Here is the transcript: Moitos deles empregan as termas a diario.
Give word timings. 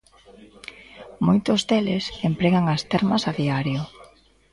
Moitos 1.27 1.59
deles 1.69 2.03
empregan 2.29 2.65
as 2.75 2.81
termas 2.91 3.23
a 3.29 3.31
diario. 3.41 3.81